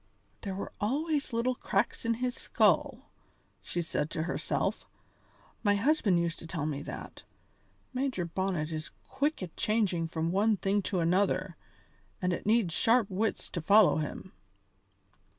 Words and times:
"There 0.41 0.55
were 0.55 0.71
always 0.81 1.31
little 1.31 1.53
cracks 1.53 2.05
in 2.05 2.15
his 2.15 2.33
skull," 2.35 3.11
she 3.61 3.83
said 3.83 4.09
to 4.09 4.23
herself. 4.23 4.89
"My 5.61 5.75
husband 5.75 6.17
used 6.19 6.39
to 6.39 6.47
tell 6.47 6.65
me 6.65 6.81
that. 6.81 7.21
Major 7.93 8.25
Bonnet 8.25 8.71
is 8.71 8.89
quick 9.07 9.43
at 9.43 9.55
changing 9.55 10.07
from 10.07 10.31
one 10.31 10.57
thing 10.57 10.81
to 10.89 11.01
another, 11.01 11.55
and 12.19 12.33
it 12.33 12.47
needs 12.47 12.73
sharp 12.73 13.11
wits 13.11 13.47
to 13.51 13.61
follow 13.61 13.97
him." 13.97 14.31